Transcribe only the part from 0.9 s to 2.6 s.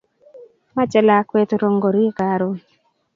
lakwet rongorik karun